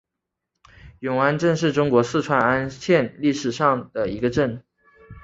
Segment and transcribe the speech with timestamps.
[0.97, 4.63] 永安镇是中国四川安县历史上的一个镇。